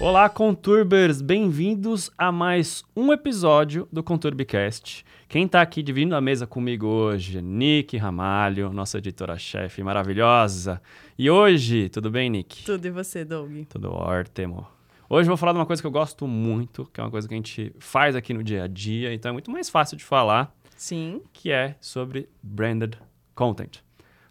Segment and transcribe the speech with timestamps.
[0.00, 1.20] Olá, Conturbers!
[1.20, 5.04] Bem-vindos a mais um episódio do Conturbcast.
[5.28, 10.80] Quem está aqui dividindo a mesa comigo hoje é Nick Ramalho, nossa editora-chefe maravilhosa.
[11.18, 12.64] E hoje, tudo bem, Nick?
[12.64, 13.64] Tudo e você, Doug?
[13.68, 14.68] Tudo ótimo.
[15.10, 17.26] Hoje eu vou falar de uma coisa que eu gosto muito, que é uma coisa
[17.26, 20.04] que a gente faz aqui no dia a dia, então é muito mais fácil de
[20.04, 21.20] falar, Sim.
[21.32, 22.96] que é sobre branded
[23.34, 23.78] content.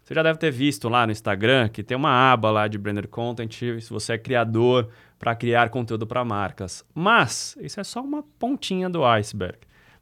[0.02, 3.08] Você já deve ter visto lá no Instagram que tem uma aba lá de branded
[3.08, 6.84] content, se você é criador para criar conteúdo para marcas.
[6.94, 9.58] Mas isso é só uma pontinha do iceberg.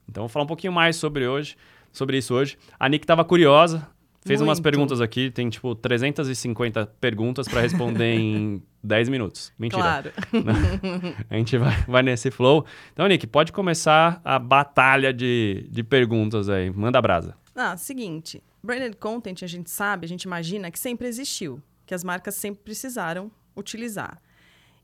[0.08, 1.56] Então vou falar um pouquinho mais sobre hoje,
[1.92, 2.58] sobre isso hoje.
[2.78, 3.88] A Nick estava curiosa,
[4.24, 4.64] fez umas Muito.
[4.64, 9.52] perguntas aqui, tem tipo 350 perguntas para responder em 10 minutos.
[9.58, 9.82] Mentira.
[9.82, 10.12] Claro.
[11.28, 12.64] A gente vai, vai nesse flow.
[12.92, 16.70] Então, Nick, pode começar a batalha de, de perguntas aí.
[16.70, 17.34] Manda brasa.
[17.54, 18.42] Ah, seguinte.
[18.62, 22.62] Branded content, a gente sabe, a gente imagina que sempre existiu, que as marcas sempre
[22.62, 24.20] precisaram utilizar.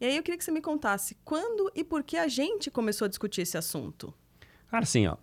[0.03, 3.05] E aí eu queria que você me contasse quando e por que a gente começou
[3.05, 4.13] a discutir esse assunto.
[4.69, 5.15] Cara, assim, ó.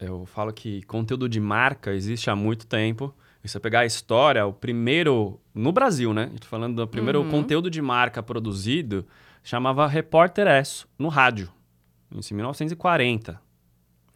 [0.00, 3.14] Eu falo que conteúdo de marca existe há muito tempo.
[3.44, 5.40] E se você pegar a história, o primeiro.
[5.54, 6.32] No Brasil, né?
[6.34, 7.30] Estou falando do primeiro Uhum.
[7.30, 9.06] conteúdo de marca produzido,
[9.40, 11.48] chamava Repórter Esso, no rádio.
[12.10, 13.40] Em 1940.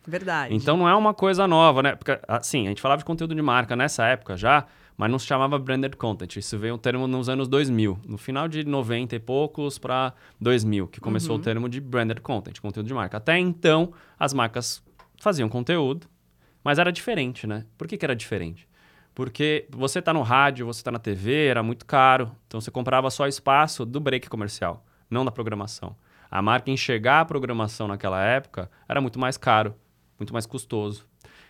[0.04, 0.52] Verdade.
[0.52, 1.94] Então não é uma coisa nova, né?
[1.94, 4.66] Porque, assim, a gente falava de conteúdo de marca nessa época já,
[4.98, 6.36] mas não se chamava branded content.
[6.36, 10.88] Isso veio um termo nos anos 2000, no final de 90 e poucos para 2000,
[10.88, 13.16] que começou o termo de branded content, conteúdo de marca.
[13.16, 14.82] Até então, as marcas
[15.20, 16.08] faziam conteúdo,
[16.64, 17.64] mas era diferente, né?
[17.78, 18.68] Por que, que era diferente?
[19.14, 23.08] Porque você tá no rádio, você tá na TV, era muito caro, então você comprava
[23.08, 25.96] só espaço do break comercial, não da programação.
[26.28, 29.74] A marca enxergar a programação naquela época era muito mais caro,
[30.18, 31.06] muito mais custoso.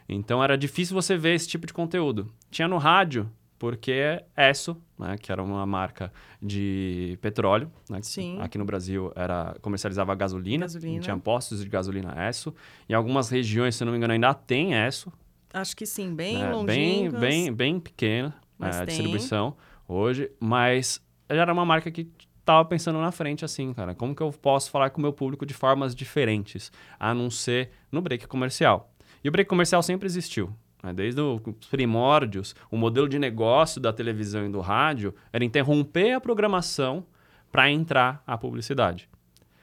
[0.09, 2.33] Então era difícil você ver esse tipo de conteúdo.
[2.51, 8.01] Tinha no rádio, porque Esso, né, que era uma marca de petróleo, né,
[8.41, 11.01] aqui no Brasil era comercializava gasolina, Gasolina.
[11.01, 12.55] tinha postos de gasolina Esso.
[12.89, 15.13] Em algumas regiões, se não me engano, ainda tem Esso,
[15.53, 21.43] Acho que sim, bem né, bem, bem, bem pequena é, a distribuição hoje, mas já
[21.43, 22.07] era uma marca que
[22.39, 23.95] estava pensando na frente assim, cara.
[23.95, 27.71] Como que eu posso falar com o meu público de formas diferentes, a não ser
[27.91, 28.93] no break comercial?
[29.23, 30.55] E o break comercial sempre existiu.
[30.83, 30.93] Né?
[30.93, 31.41] Desde os
[31.71, 37.05] primórdios, o modelo de negócio da televisão e do rádio era interromper a programação
[37.51, 39.09] para entrar a publicidade.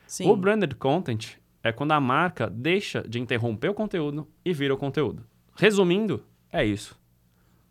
[0.07, 0.29] Sim.
[0.29, 1.33] O branded content
[1.63, 5.23] é quando a marca deixa de interromper o conteúdo e vira o conteúdo.
[5.55, 6.99] Resumindo, é isso.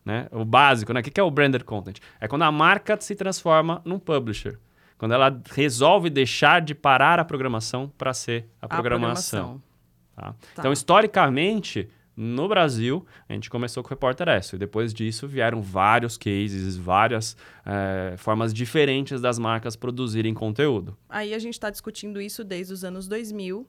[0.04, 0.26] Né?
[0.32, 1.00] O básico, né?
[1.00, 1.98] O que é o branded content?
[2.20, 4.58] É quando a marca se transforma num publisher.
[4.98, 9.62] Quando ela resolve deixar de parar a programação para ser a A programação.
[10.14, 10.22] tá?
[10.22, 10.34] Tá.
[10.58, 14.54] Então, historicamente, no Brasil, a gente começou com o Repórter S.
[14.54, 17.36] E depois disso vieram vários cases, várias
[17.66, 20.96] eh, formas diferentes das marcas produzirem conteúdo.
[21.08, 23.66] Aí a gente está discutindo isso desde os anos 2000.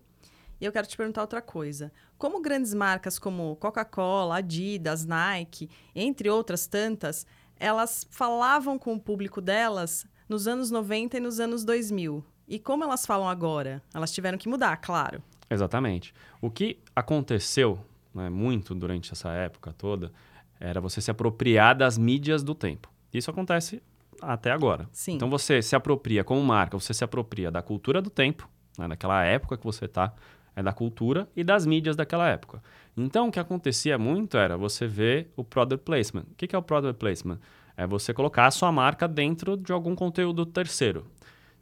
[0.62, 1.92] E eu quero te perguntar outra coisa.
[2.18, 7.26] Como grandes marcas como Coca-Cola, Adidas, Nike, entre outras tantas,
[7.60, 12.24] elas falavam com o público delas nos anos 90 e nos anos 2000?
[12.48, 13.82] E como elas falam agora?
[13.94, 15.22] Elas tiveram que mudar, claro.
[15.50, 16.14] Exatamente.
[16.42, 17.80] O que aconteceu
[18.16, 20.12] né, muito durante essa época toda
[20.59, 22.90] era você se apropriar das mídias do tempo.
[23.14, 23.84] Isso acontece
[24.22, 24.88] até agora.
[24.92, 25.16] Sim.
[25.16, 29.24] Então você se apropria, como marca, você se apropria da cultura do tempo, né, daquela
[29.24, 30.14] época que você está,
[30.56, 32.64] é da cultura e das mídias daquela época.
[32.96, 36.24] Então o que acontecia muito era você ver o product placement.
[36.32, 37.40] O que é o product placement?
[37.76, 41.06] É você colocar a sua marca dentro de algum conteúdo terceiro.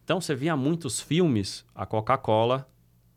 [0.03, 2.67] Então você via muitos filmes, a Coca-Cola,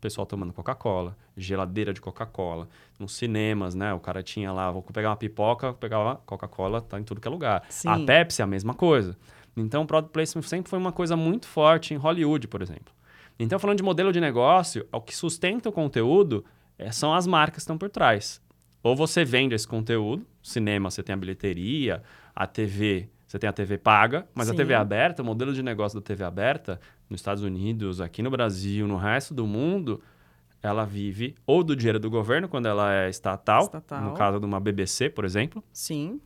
[0.07, 3.93] pessoal tomando Coca-Cola, geladeira de Coca-Cola, nos cinemas, né?
[3.93, 7.31] O cara tinha lá, vou pegar uma pipoca, pegava Coca-Cola, tá em tudo que é
[7.31, 7.65] lugar.
[7.69, 7.89] Sim.
[7.89, 9.17] A Pepsi é a mesma coisa.
[9.55, 12.93] Então, o product placement sempre foi uma coisa muito forte em Hollywood, por exemplo.
[13.37, 16.45] Então, falando de modelo de negócio, o que sustenta o conteúdo
[16.77, 18.41] eh, são as marcas que estão por trás.
[18.81, 22.01] Ou você vende esse conteúdo, cinema você tem a bilheteria,
[22.33, 24.57] a TV você tem a TV paga, mas a Sim.
[24.57, 26.79] TV aberta, o modelo de negócio da TV aberta,
[27.09, 30.01] nos Estados Unidos, aqui no Brasil, no resto do mundo,
[30.63, 34.01] ela vive ou do dinheiro do governo, quando ela é estatal, Estatal.
[34.01, 36.21] no caso de uma BBC, por exemplo, Sim.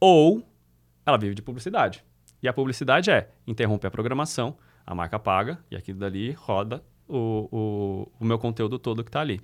[0.00, 0.46] ou
[1.04, 2.04] ela vive de publicidade.
[2.40, 7.48] E a publicidade é interromper a programação, a marca paga, e aquilo dali roda o,
[7.52, 9.40] o, o meu conteúdo todo que está ali.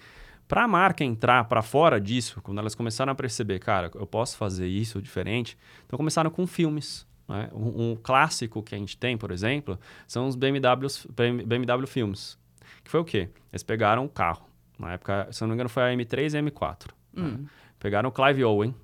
[0.49, 4.37] Para a marca entrar para fora disso, quando elas começaram a perceber, cara, eu posso
[4.39, 5.56] fazer isso diferente,
[5.87, 7.06] então começaram com filmes.
[7.29, 7.50] né?
[7.53, 11.06] Um, um clássico que a gente tem, por exemplo, são os BMWs,
[11.47, 12.39] BMW filmes.
[12.83, 13.29] Que foi o quê?
[13.53, 14.49] Eles pegaram um carro.
[14.79, 16.87] Na época, se eu não me engano, foi a M3 e a M4.
[17.12, 17.39] né?
[17.79, 18.75] Pegaram o Clive Owen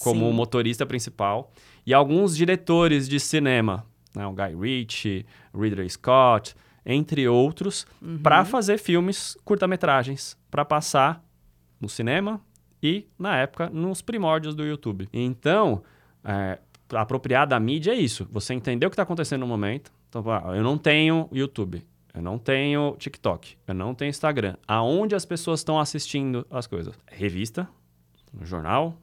[0.00, 0.32] como Sim.
[0.32, 1.52] motorista principal
[1.86, 4.26] e alguns diretores de cinema, né?
[4.26, 6.54] o Guy Ritchie, Ridley Scott,
[6.86, 8.18] entre outros, Uhum.
[8.18, 11.24] para fazer filmes curta-metragens, para passar
[11.80, 12.40] no cinema
[12.82, 15.08] e, na época, nos primórdios do YouTube.
[15.12, 15.82] Então,
[16.22, 16.58] é,
[16.92, 18.28] apropriar da mídia é isso.
[18.30, 19.90] Você entender o que está acontecendo no momento.
[20.08, 21.84] Então, ah, eu não tenho YouTube,
[22.14, 24.56] eu não tenho TikTok, eu não tenho Instagram.
[24.68, 26.94] Aonde as pessoas estão assistindo as coisas?
[27.10, 27.68] Revista,
[28.42, 28.96] jornal,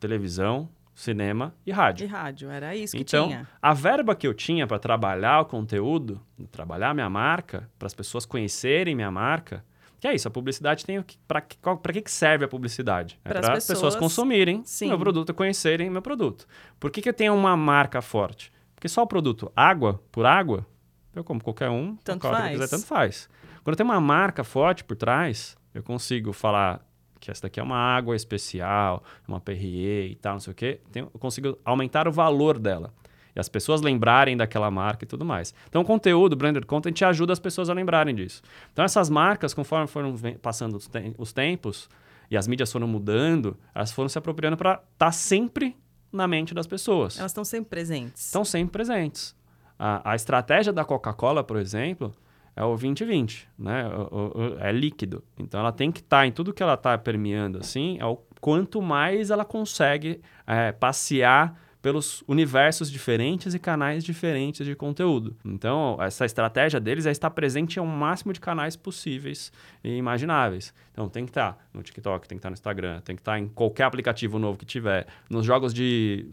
[0.00, 2.06] televisão, cinema e rádio.
[2.06, 3.46] De rádio, era isso que Então, tinha.
[3.60, 6.20] a verba que eu tinha para trabalhar o conteúdo,
[6.50, 9.62] trabalhar minha marca, para as pessoas conhecerem minha marca,
[10.00, 13.20] que é isso, a publicidade tem o que para que, que serve a publicidade?
[13.24, 14.88] É para as pessoas pessoas- consumirem Sim.
[14.88, 16.46] meu produto, conhecerem meu produto.
[16.80, 18.50] Por que, que eu tenho uma marca forte?
[18.74, 20.66] Porque só o produto água por água,
[21.14, 22.50] eu como qualquer um, Tanto eu faz.
[22.52, 23.28] quiser, tanto faz.
[23.62, 26.80] Quando eu tenho uma marca forte por trás, eu consigo falar
[27.20, 30.80] que essa daqui é uma água especial, uma Perrier e tal, não sei o quê.
[30.92, 32.92] Tenho- eu consigo aumentar o valor dela.
[33.34, 35.52] E as pessoas lembrarem daquela marca e tudo mais.
[35.68, 38.40] Então, o conteúdo, branded content, ajuda as pessoas a lembrarem disso.
[38.72, 41.88] Então, essas marcas, conforme foram passando os, tem- os tempos
[42.30, 45.76] e as mídias foram mudando, elas foram se apropriando para estar sempre
[46.10, 48.24] na mente das pessoas Elas estão sempre presentes.
[48.26, 49.36] estão sempre presentes.
[49.78, 52.14] A, a estratégia da Coca-Cola, por exemplo,
[52.56, 53.86] é o 2020, né?
[53.88, 55.22] O- o- é líquido.
[55.38, 58.80] Então ela tem que estar em tudo que ela está permeando, assim, é o quanto
[58.82, 65.36] mais ela consegue é, passear pelos universos diferentes e canais diferentes de conteúdo.
[65.44, 69.52] Então, essa estratégia deles é estar presente em um máximo de canais possíveis
[69.84, 70.74] e imagináveis.
[70.92, 73.46] Então, tem que estar no TikTok, tem que estar no Instagram, tem que estar em
[73.46, 75.06] qualquer aplicativo novo que tiver.
[75.30, 76.26] Nos jogos de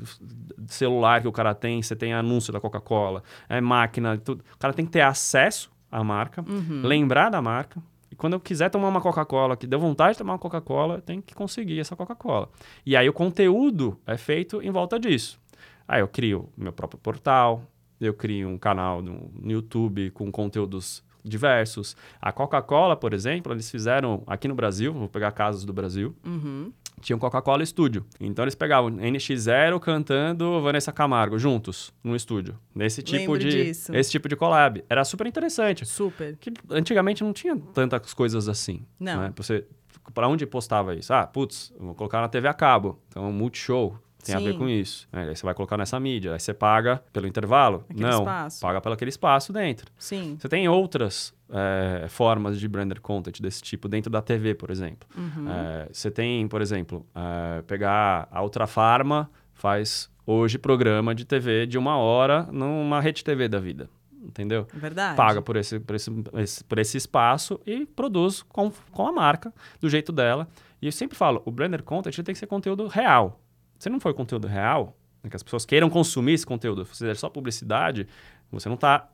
[0.57, 4.43] de celular que o cara tem, você tem anúncio da Coca-Cola, é máquina, tudo.
[4.55, 6.81] O cara tem que ter acesso à marca, Uhum.
[6.83, 7.81] lembrar da marca.
[8.11, 11.19] E quando eu quiser tomar uma Coca-Cola, que deu vontade de tomar uma Coca-Cola, tem
[11.21, 12.49] que conseguir essa Coca-Cola.
[12.85, 15.39] E aí o conteúdo é feito em volta disso.
[15.87, 17.63] Aí eu crio meu próprio portal,
[17.99, 21.95] eu crio um canal no no YouTube com conteúdos diversos.
[22.21, 26.71] A Coca-Cola, por exemplo, eles fizeram aqui no Brasil, vou pegar casos do Brasil, Uhum.
[27.03, 28.05] Tinha um Coca-Cola Studio.
[28.19, 32.57] Então eles pegavam NX0 cantando Vanessa Camargo juntos no estúdio.
[32.73, 33.94] Nesse tipo Lembro de disso.
[33.95, 34.83] esse tipo de collab.
[34.89, 35.85] Era super interessante.
[35.85, 36.38] Super.
[36.38, 38.85] Que antigamente não tinha tantas coisas assim.
[39.00, 39.21] Não.
[39.21, 39.33] Né?
[39.35, 39.65] Você
[40.13, 41.13] para onde postava isso?
[41.13, 43.00] Ah, putz, vou colocar na TV a cabo.
[43.09, 44.57] Então, Multishow tem a ver Sim.
[44.57, 45.07] com isso.
[45.11, 46.33] Aí você vai colocar nessa mídia.
[46.33, 47.83] Aí você paga pelo intervalo?
[47.89, 48.19] Aquele não.
[48.19, 48.61] espaço.
[48.61, 49.91] Paga pelo aquele espaço dentro.
[49.97, 50.35] Sim.
[50.39, 55.07] Você tem outras eh, formas de branded content desse tipo dentro da TV, por exemplo.
[55.15, 55.45] Uhum.
[55.49, 61.65] Eh, você tem, por exemplo, eh, pegar a Ultra Farma, faz hoje programa de TV
[61.67, 63.89] de uma hora numa rede TV da vida.
[64.25, 64.65] Entendeu?
[64.73, 65.17] Verdade.
[65.17, 69.89] Paga por esse, por, esse- por esse espaço e produz com, com a marca, do
[69.89, 70.47] jeito dela.
[70.81, 73.41] E eu sempre falo, o branded content tem que ser conteúdo real.
[73.83, 77.15] Se não for conteúdo real, né, que as pessoas queiram consumir esse conteúdo, se fizer
[77.18, 78.07] só publicidade,
[78.50, 79.09] você não está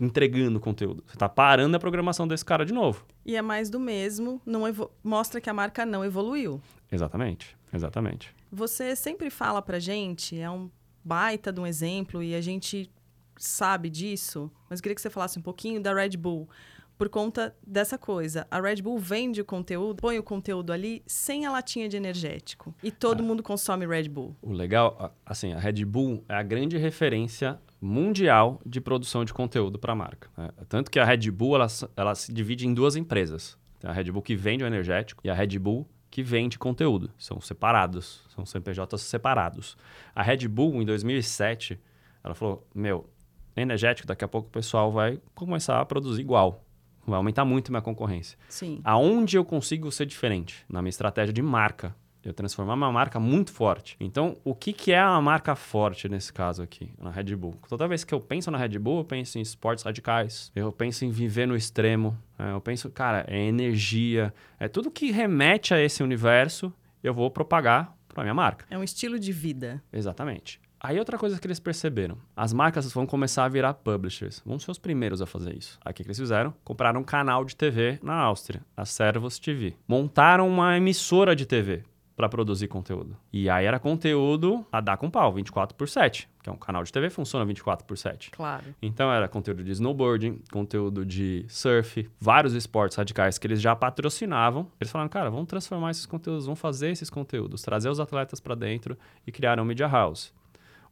[0.00, 1.02] entregando conteúdo.
[1.06, 3.04] Você está parando a programação desse cara de novo.
[3.26, 4.62] E é mais do mesmo, não
[5.02, 6.60] mostra que a marca não evoluiu.
[6.92, 8.32] Exatamente, exatamente.
[8.52, 10.70] Você sempre fala pra gente, é um
[11.04, 12.88] baita de um exemplo e a gente
[13.36, 16.48] sabe disso, mas eu queria que você falasse um pouquinho da Red Bull.
[16.98, 21.46] Por conta dessa coisa, a Red Bull vende o conteúdo, põe o conteúdo ali sem
[21.46, 22.74] a latinha de energético.
[22.82, 24.36] E todo mundo consome Red Bull.
[24.42, 29.78] O legal, assim, a Red Bull é a grande referência mundial de produção de conteúdo
[29.78, 30.28] para a marca.
[30.36, 30.50] né?
[30.68, 33.56] Tanto que a Red Bull ela, ela se divide em duas empresas.
[33.78, 37.12] Tem a Red Bull que vende o energético e a Red Bull que vende conteúdo.
[37.16, 39.76] São separados, são CNPJs separados.
[40.12, 41.78] A Red Bull, em 2007,
[42.24, 43.08] ela falou, meu,
[43.56, 46.64] energético, daqui a pouco o pessoal vai começar a produzir igual.
[47.10, 48.38] Vai aumentar muito minha concorrência.
[48.48, 48.80] Sim.
[48.84, 50.64] Aonde eu consigo ser diferente?
[50.68, 51.94] Na minha estratégia de marca.
[52.22, 53.96] Eu transformar uma marca muito forte.
[53.98, 57.54] Então, o que, que é uma marca forte nesse caso aqui, na Red Bull?
[57.68, 61.04] Toda vez que eu penso na Red Bull, eu penso em esportes radicais, eu penso
[61.04, 62.52] em viver no extremo, né?
[62.52, 66.72] eu penso, cara, é energia, é tudo que remete a esse universo,
[67.02, 68.66] eu vou propagar para minha marca.
[68.68, 69.82] É um estilo de vida.
[69.92, 70.60] Exatamente.
[70.80, 74.70] Aí outra coisa que eles perceberam, as marcas vão começar a virar publishers, vão ser
[74.70, 75.78] os primeiros a fazer isso.
[75.84, 76.54] Aí o que eles fizeram?
[76.64, 79.74] Compraram um canal de TV na Áustria, a Servus TV.
[79.88, 81.82] Montaram uma emissora de TV
[82.18, 83.16] para produzir conteúdo.
[83.32, 86.82] E aí era conteúdo a dar com pau, 24 por 7, que é um canal
[86.82, 88.32] de TV funciona 24 por 7.
[88.32, 88.64] Claro.
[88.82, 94.66] Então era conteúdo de snowboarding, conteúdo de surf, vários esportes radicais que eles já patrocinavam.
[94.80, 98.56] Eles falaram, cara, vamos transformar esses conteúdos, vamos fazer esses conteúdos, trazer os atletas para
[98.56, 100.32] dentro e criaram um Media House.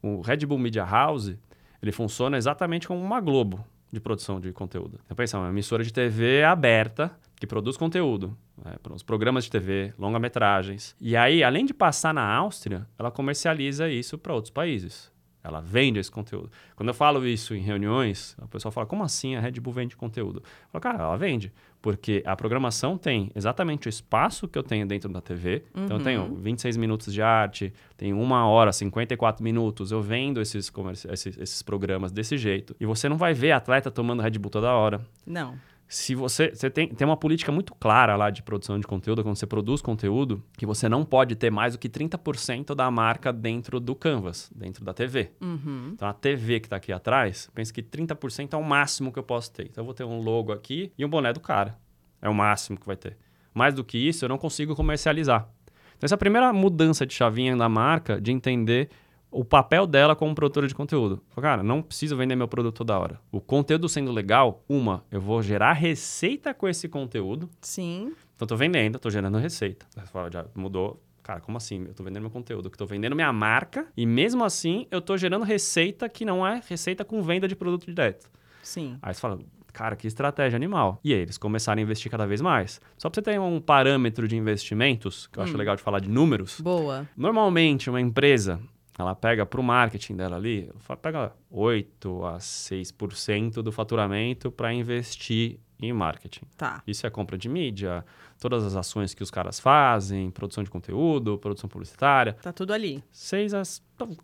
[0.02, 1.36] O Red Bull Media House,
[1.82, 5.00] ele funciona exatamente como uma Globo de produção de conteúdo.
[5.04, 9.92] Então pensa, uma emissora de TV aberta que produz conteúdo, né, os programas de TV,
[9.98, 10.96] longa-metragens.
[11.00, 15.12] E aí, além de passar na Áustria, ela comercializa isso para outros países.
[15.46, 16.50] Ela vende esse conteúdo.
[16.74, 19.96] Quando eu falo isso em reuniões, a pessoa fala, como assim a Red Bull vende
[19.96, 20.40] conteúdo?
[20.40, 21.52] Eu falo, cara, ela vende.
[21.80, 25.62] Porque a programação tem exatamente o espaço que eu tenho dentro da TV.
[25.74, 25.84] Uhum.
[25.84, 29.92] Então, eu tenho 26 minutos de arte, tenho uma hora, 54 minutos.
[29.92, 30.72] Eu vendo esses,
[31.12, 32.74] esses, esses programas desse jeito.
[32.80, 35.00] E você não vai ver atleta tomando Red Bull toda hora.
[35.24, 35.54] Não
[35.88, 39.36] se você, você tem, tem uma política muito clara lá de produção de conteúdo, quando
[39.36, 43.78] você produz conteúdo, que você não pode ter mais do que 30% da marca dentro
[43.78, 45.30] do Canvas, dentro da TV.
[45.40, 45.90] Uhum.
[45.94, 49.22] Então, a TV que está aqui atrás, pensa que 30% é o máximo que eu
[49.22, 49.66] posso ter.
[49.66, 51.78] Então, eu vou ter um logo aqui e um boné do cara.
[52.20, 53.16] É o máximo que vai ter.
[53.54, 55.48] Mais do que isso, eu não consigo comercializar.
[55.96, 58.90] Então, essa é a primeira mudança de chavinha da marca, de entender
[59.30, 61.22] o papel dela como produtora de conteúdo.
[61.40, 63.20] Cara, não preciso vender meu produto toda hora.
[63.30, 67.48] O conteúdo sendo legal, uma, eu vou gerar receita com esse conteúdo.
[67.60, 68.12] Sim.
[68.34, 69.86] Então, tô vendendo, tô gerando receita.
[70.30, 71.02] Já mudou.
[71.22, 71.86] Cara, como assim?
[71.88, 75.16] Eu tô vendendo meu conteúdo, que tô vendendo minha marca e mesmo assim eu tô
[75.16, 78.30] gerando receita que não é receita com venda de produto direto.
[78.62, 78.96] Sim.
[79.02, 79.38] Aí você fala,
[79.72, 81.00] cara, que estratégia animal.
[81.02, 82.80] E aí eles começaram a investir cada vez mais.
[82.96, 85.44] Só pra você ter um parâmetro de investimentos, que eu hum.
[85.44, 86.60] acho legal de falar de números.
[86.60, 87.08] Boa.
[87.16, 88.60] Normalmente, uma empresa,
[88.98, 90.70] ela pega para o marketing dela ali,
[91.02, 96.46] pega 8 a 6% do faturamento para investir em marketing.
[96.56, 96.82] Tá.
[96.86, 98.04] Isso é compra de mídia,
[98.40, 102.32] todas as ações que os caras fazem, produção de conteúdo, produção publicitária.
[102.34, 103.04] Tá tudo ali.
[103.12, 103.62] 6 a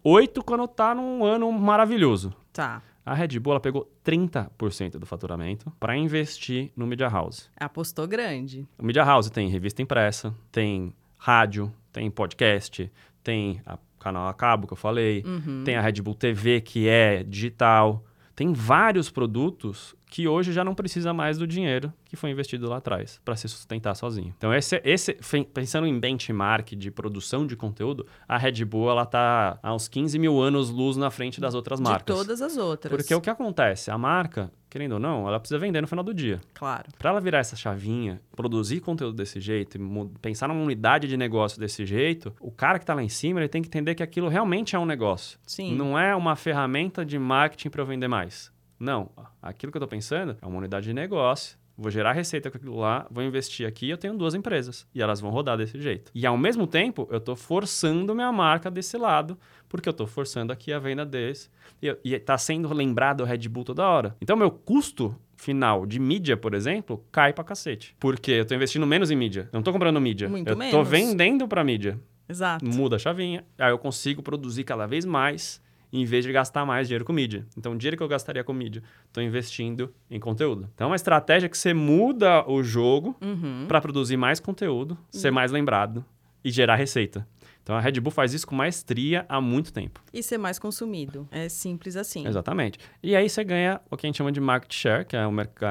[0.03, 2.35] 8 quando tá num ano maravilhoso.
[2.53, 2.83] Tá.
[3.05, 7.51] A Red Bull ela pegou 30% do faturamento para investir no Media House.
[7.59, 8.67] Apostou grande.
[8.79, 12.91] O Media House tem revista impressa, tem rádio, tem podcast,
[13.23, 15.63] tem a canal a cabo que eu falei, uhum.
[15.65, 18.05] tem a Red Bull TV que é digital,
[18.35, 22.77] tem vários produtos que hoje já não precisa mais do dinheiro que foi investido lá
[22.77, 24.35] atrás para se sustentar sozinho.
[24.37, 25.17] Então esse, esse
[25.55, 30.19] pensando em benchmark de produção de conteúdo, a Red Bull ela tá há uns 15
[30.19, 32.15] mil anos luz na frente das outras marcas.
[32.15, 32.95] De todas as outras.
[32.95, 36.15] Porque o que acontece, a marca querendo ou não, ela precisa vender no final do
[36.15, 36.41] dia.
[36.55, 36.89] Claro.
[36.99, 39.79] Para ela virar essa chavinha, produzir conteúdo desse jeito,
[40.23, 43.51] pensar numa unidade de negócio desse jeito, o cara que está lá em cima, ele
[43.51, 45.39] tem que entender que aquilo realmente é um negócio.
[45.47, 45.77] Sim.
[45.77, 48.52] Não é uma ferramenta de marketing para eu vender mais.
[48.83, 49.11] Não,
[49.41, 51.57] aquilo que eu estou pensando é uma unidade de negócio.
[51.79, 54.87] Vou gerar receita com aquilo lá, vou investir aqui eu tenho duas empresas.
[54.93, 56.11] E elas vão rodar desse jeito.
[56.13, 60.53] E ao mesmo tempo, eu estou forçando minha marca desse lado, porque eu estou forçando
[60.53, 61.49] aqui a venda desse.
[61.81, 64.17] E está sendo lembrado o Red Bull toda hora.
[64.21, 67.97] Então, meu custo final de mídia, por exemplo, cai pra cacete.
[68.01, 69.43] Porque eu estou investindo menos em mídia.
[69.43, 70.29] Eu não estou comprando mídia.
[70.29, 71.99] Muito eu estou vendendo para mídia.
[72.29, 72.65] Exato.
[72.65, 73.45] Muda a chavinha.
[73.59, 77.47] Aí eu consigo produzir cada vez mais em vez de gastar mais dinheiro com mídia.
[77.57, 80.69] Então, o dinheiro que eu gastaria com mídia, estou investindo em conteúdo.
[80.75, 83.67] Então, é uma estratégia que você muda o jogo uhum.
[83.69, 85.35] para produzir mais conteúdo, ser uhum.
[85.35, 86.05] mais lembrado
[86.45, 87.27] e gerar receita.
[87.63, 90.01] Então a Red Bull faz isso com maestria há muito tempo.
[90.13, 91.29] E ser mais consumido.
[91.31, 92.27] É simples assim.
[92.27, 92.79] Exatamente.
[93.03, 95.21] E aí você ganha o que a gente chama de market share, que é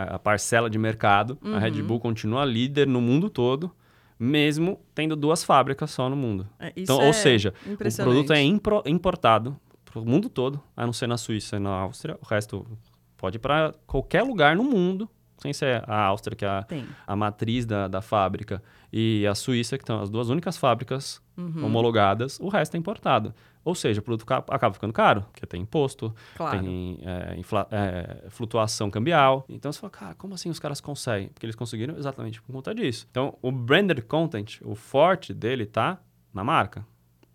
[0.09, 1.37] a parcela de mercado.
[1.43, 1.55] Uhum.
[1.55, 1.87] A Red uhum.
[1.87, 3.69] Bull continua líder no mundo todo,
[4.17, 6.47] mesmo tendo duas fábricas só no mundo.
[6.59, 9.59] É, então, é ou seja, o produto é importado
[9.91, 12.17] para o mundo todo, a não ser na Suíça e na Áustria.
[12.21, 12.65] O resto
[13.17, 16.65] pode ir para qualquer lugar no mundo, sem ser a Áustria, que é a,
[17.07, 21.65] a matriz da, da fábrica, e a Suíça, que são as duas únicas fábricas uhum.
[21.65, 23.33] homologadas, o resto é importado.
[23.63, 26.60] Ou seja, o produto acaba ficando caro, porque tem imposto, claro.
[26.60, 27.39] tem é,
[27.71, 29.45] é, flutuação cambial.
[29.48, 31.29] Então você fala, cara, como assim os caras conseguem?
[31.29, 33.07] Porque eles conseguiram exatamente por conta disso.
[33.12, 36.00] Então, o branded content, o forte dele tá
[36.33, 36.86] na marca.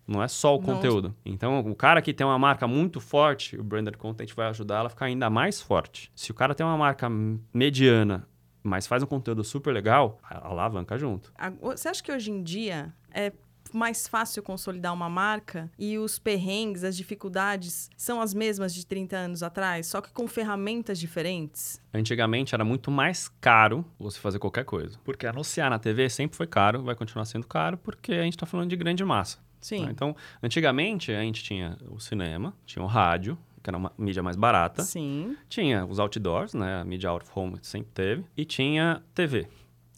[0.07, 0.65] Não é só o Não.
[0.65, 1.13] conteúdo.
[1.25, 4.87] Então, o cara que tem uma marca muito forte, o branded content vai ajudar ela
[4.87, 6.11] a ficar ainda mais forte.
[6.15, 7.09] Se o cara tem uma marca
[7.53, 8.25] mediana,
[8.63, 11.33] mas faz um conteúdo super legal, alavanca junto.
[11.61, 13.33] Você acha que hoje em dia é
[13.73, 19.17] mais fácil consolidar uma marca e os perrengues, as dificuldades são as mesmas de 30
[19.17, 21.81] anos atrás, só que com ferramentas diferentes?
[21.93, 24.97] Antigamente era muito mais caro você fazer qualquer coisa.
[25.03, 28.45] Porque anunciar na TV sempre foi caro, vai continuar sendo caro, porque a gente está
[28.45, 29.37] falando de grande massa.
[29.59, 29.85] Sim.
[29.85, 29.91] Tá?
[29.91, 34.35] Então, antigamente a gente tinha o cinema, tinha o rádio, que era uma mídia mais
[34.35, 34.83] barata.
[34.83, 35.35] Sim.
[35.49, 36.81] Tinha os outdoors, né?
[36.81, 38.25] A mídia out of home sempre teve.
[38.35, 39.47] E tinha TV,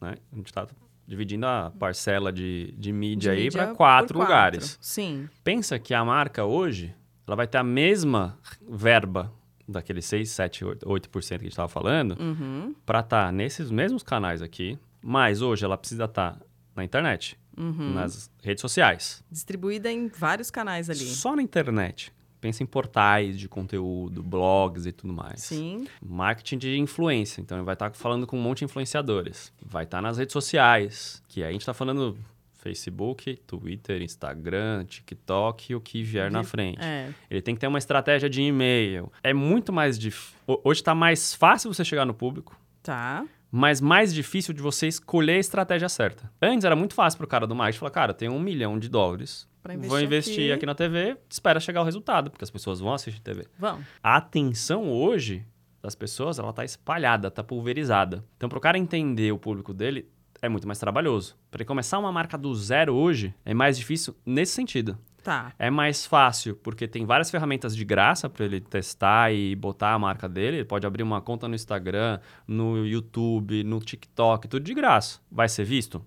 [0.02, 0.16] né?
[0.32, 0.68] A gente está
[1.06, 4.78] dividindo a parcela de, de mídia de aí para quatro, quatro lugares.
[4.80, 5.28] Sim.
[5.44, 6.94] Pensa que a marca hoje,
[7.28, 8.38] ela vai ter a mesma
[8.68, 9.32] verba
[9.68, 12.76] daqueles 6, 7, 8%, 8 que a gente estava falando, uhum.
[12.86, 17.38] para estar tá nesses mesmos canais aqui, mas hoje ela precisa estar tá na internet
[17.60, 17.94] uhum.
[17.94, 19.24] nas redes sociais.
[19.30, 21.06] Distribuída em vários canais ali.
[21.06, 22.12] Só na internet.
[22.42, 25.42] Pensa em portais de conteúdo, blogs e tudo mais.
[25.42, 25.86] Sim.
[26.02, 27.42] Marketing de influência.
[27.42, 29.52] Então, vai estar tá falando com um monte de influenciadores.
[29.62, 32.18] Vai estar tá nas redes sociais, que a gente está falando
[32.54, 36.80] Facebook, Twitter, Instagram, TikTok o que vier na frente.
[36.82, 37.10] É.
[37.30, 39.12] Ele tem que ter uma estratégia de e-mail.
[39.22, 40.38] É muito mais difícil.
[40.64, 43.26] Hoje está mais fácil você chegar no público, Tá.
[43.52, 46.32] Mas mais difícil de você escolher a estratégia certa.
[46.42, 49.48] Antes era muito fácil pro cara do marketing falar, cara, tem um milhão de dólares,
[49.66, 50.52] investir vou investir aqui.
[50.52, 50.66] aqui.
[50.66, 53.46] na TV, espera chegar o resultado, porque as pessoas vão assistir TV.
[53.58, 53.86] Vamos.
[54.02, 55.46] A atenção hoje
[55.82, 58.24] das pessoas, ela tá espalhada, tá pulverizada.
[58.38, 60.10] Então, pro cara entender o público dele,
[60.42, 61.38] é muito mais trabalhoso.
[61.50, 64.98] Para ele começar uma marca do zero hoje, é mais difícil nesse sentido.
[65.24, 65.54] Tá.
[65.60, 70.00] É mais fácil porque tem várias ferramentas de graça para ele testar e botar a
[70.00, 70.58] marca dele.
[70.58, 75.20] Ele pode abrir uma conta no Instagram, no YouTube, no TikTok, tudo de graça.
[75.32, 76.04] Vai ser visto?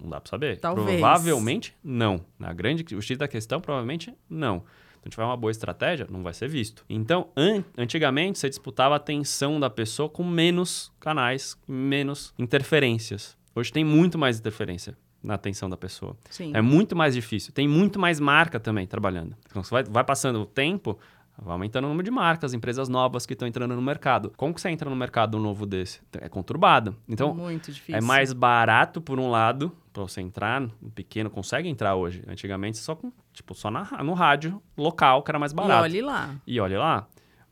[0.00, 0.58] Não dá para saber.
[0.58, 0.98] Talvez.
[1.00, 2.24] Provavelmente não.
[2.38, 4.60] Na grande, o X da questão, provavelmente não.
[4.60, 6.84] Se não tiver uma boa estratégia, não vai ser visto.
[6.88, 13.36] Então, an- antigamente, você disputava a atenção da pessoa com menos canais, menos interferências.
[13.54, 16.16] Hoje tem muito mais interferência na atenção da pessoa.
[16.30, 16.50] Sim.
[16.54, 17.52] É muito mais difícil.
[17.52, 19.36] Tem muito mais marca também trabalhando.
[19.48, 20.98] Então, você vai, vai passando o tempo,
[21.38, 24.32] vai aumentando o número de marcas, empresas novas que estão entrando no mercado.
[24.36, 26.00] Como que você entra no mercado novo desse?
[26.20, 26.96] É conturbado.
[27.08, 27.96] Então, Muito difícil.
[27.96, 32.22] é mais barato, por um lado, para você entrar, no pequeno, consegue entrar hoje.
[32.26, 35.82] Antigamente, só com, tipo, só na, no rádio local, que era mais E barato.
[35.84, 36.34] olhe lá.
[36.46, 37.06] E olha lá,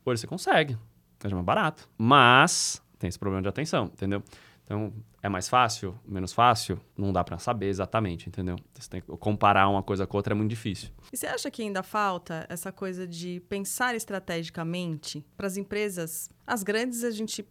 [0.05, 0.77] hoje você consegue.
[1.23, 1.89] É mais barato.
[1.97, 4.23] Mas tem esse problema de atenção, entendeu?
[4.71, 6.81] Então, é mais fácil, menos fácil?
[6.97, 8.55] Não dá pra saber exatamente, entendeu?
[8.73, 10.91] Você tem que comparar uma coisa com outra é muito difícil.
[11.13, 16.31] E você acha que ainda falta essa coisa de pensar estrategicamente para as empresas?
[16.47, 17.45] As grandes a gente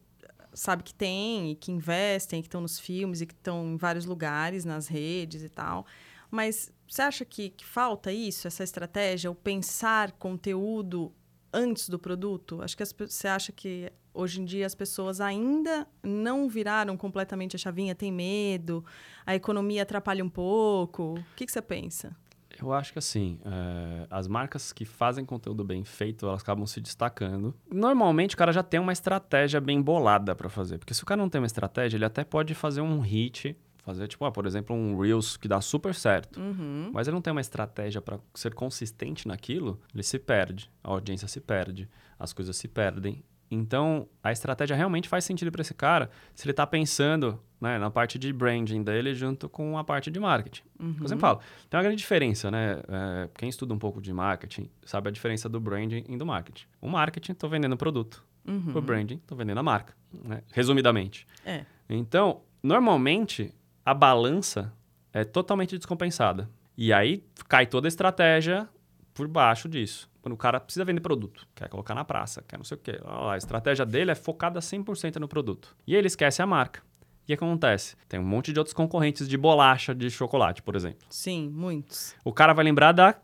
[0.53, 4.05] sabe que tem e que investem, que estão nos filmes e que estão em vários
[4.05, 5.85] lugares, nas redes e tal.
[6.31, 11.13] Mas você acha que, que falta isso, essa estratégia, o pensar conteúdo
[11.51, 12.61] antes do produto?
[12.61, 17.55] Acho que as você acha que hoje em dia as pessoas ainda não viraram completamente
[17.55, 18.83] a chavinha, tem medo,
[19.25, 21.13] a economia atrapalha um pouco.
[21.13, 22.15] O que, que você pensa?
[22.61, 26.81] Eu acho que assim, é, as marcas que fazem conteúdo bem feito, elas acabam se
[26.81, 27.55] destacando.
[27.71, 30.77] Normalmente o cara já tem uma estratégia bem bolada pra fazer.
[30.77, 34.07] Porque se o cara não tem uma estratégia, ele até pode fazer um hit, fazer
[34.07, 36.39] tipo, ah, por exemplo, um Reels que dá super certo.
[36.39, 36.91] Uhum.
[36.93, 41.27] Mas ele não tem uma estratégia para ser consistente naquilo, ele se perde, a audiência
[41.27, 43.23] se perde, as coisas se perdem.
[43.51, 47.89] Então, a estratégia realmente faz sentido para esse cara se ele está pensando né, na
[47.89, 50.63] parte de branding dele junto com a parte de marketing.
[51.01, 52.81] Eu sempre falo, tem uma grande diferença, né?
[52.87, 56.65] É, quem estuda um pouco de marketing sabe a diferença do branding e do marketing.
[56.79, 58.23] O marketing, estou vendendo produto.
[58.47, 58.71] Uhum.
[58.75, 60.41] O branding, estou vendendo a marca, né?
[60.51, 61.27] resumidamente.
[61.45, 61.65] É.
[61.89, 63.53] Então, normalmente,
[63.85, 64.71] a balança
[65.11, 66.49] é totalmente descompensada.
[66.77, 68.69] E aí cai toda a estratégia
[69.13, 70.09] por baixo disso.
[70.21, 72.99] Quando o cara precisa vender produto, quer colocar na praça, quer não sei o quê.
[73.05, 75.75] A estratégia dele é focada 100% no produto.
[75.87, 76.81] E ele esquece a marca.
[77.27, 77.95] E o que acontece?
[78.07, 81.05] Tem um monte de outros concorrentes de bolacha de chocolate, por exemplo.
[81.09, 82.15] Sim, muitos.
[82.25, 83.15] O cara vai lembrar da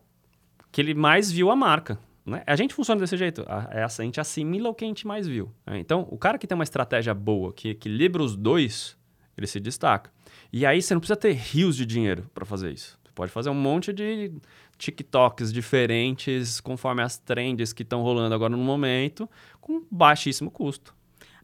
[0.72, 1.98] que ele mais viu a marca.
[2.26, 2.44] Né?
[2.46, 3.46] A gente funciona desse jeito.
[3.48, 5.52] A, é assim, a gente assimila o que a gente mais viu.
[5.66, 5.80] né?
[5.80, 8.98] Então, o cara que tem uma estratégia boa, que equilibra os dois,
[9.38, 10.12] ele se destaca.
[10.52, 13.00] E aí você não precisa ter rios de dinheiro para fazer isso.
[13.16, 14.32] Pode fazer um monte de
[14.78, 19.30] TikToks diferentes, conforme as trends que estão rolando agora no momento,
[19.62, 20.94] com baixíssimo custo.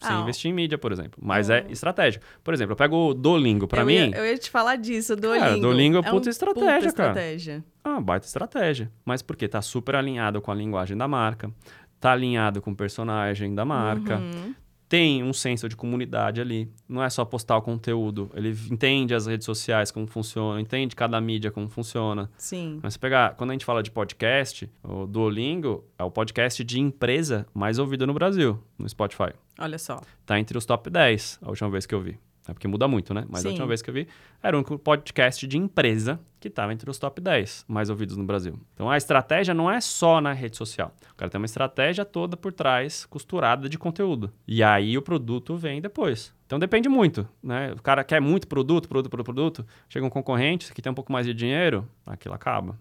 [0.02, 0.24] Sem Ah, ó.
[0.24, 1.20] investir em mídia, por exemplo.
[1.24, 2.20] Mas é estratégia.
[2.44, 3.94] Por exemplo, eu pego o Dolingo, para mim.
[3.94, 5.46] Ia, eu ia te falar disso, Duolingo.
[5.46, 7.10] Cara, Duolingo é um puta estratégia, cara.
[7.10, 7.64] estratégia.
[7.86, 8.92] É uma baita estratégia.
[9.06, 9.48] Mas por quê?
[9.48, 11.52] Tá super alinhado com a linguagem da marca,
[12.00, 14.56] tá alinhado com o personagem da marca, Uhum.
[14.92, 16.70] Tem um senso de comunidade ali.
[16.86, 18.30] Não é só postar o conteúdo.
[18.34, 22.30] Ele entende as redes sociais, como funciona, entende cada mídia como funciona.
[22.38, 22.78] Sim.
[22.84, 26.78] Mas se pegar, quando a gente fala de podcast, o Duolingo é o podcast de
[26.78, 29.32] empresa mais ouvido no Brasil, no Spotify.
[29.58, 30.02] Olha só.
[30.26, 32.20] Tá entre os top 10, a última vez que eu vi.
[32.48, 33.24] É porque muda muito, né?
[33.30, 33.48] Mas Sim.
[33.48, 34.08] a última vez que eu vi,
[34.42, 38.24] era o único podcast de empresa que estava entre os top 10 mais ouvidos no
[38.24, 38.60] Brasil.
[38.74, 40.94] Então a estratégia não é só na rede social.
[41.12, 44.32] O cara tem uma estratégia toda por trás, costurada de conteúdo.
[44.48, 46.34] E aí o produto vem depois.
[46.48, 47.74] Então depende muito, né?
[47.74, 49.66] O cara quer muito produto, produto, produto, produto.
[49.88, 52.78] Chega um concorrente que tem um pouco mais de dinheiro, aquilo acaba.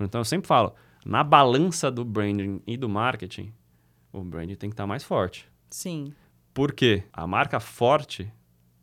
[0.00, 0.74] Então eu sempre falo,
[1.06, 3.52] na balança do branding e do marketing,
[4.12, 5.48] o branding tem que estar mais forte.
[5.70, 6.12] Sim.
[6.52, 7.04] Por quê?
[7.12, 8.30] A marca forte,